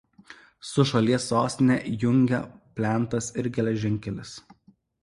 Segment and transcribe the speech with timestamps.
[0.69, 2.41] Su šalies sostine jungia
[2.81, 4.35] plentas ir geležinkelis.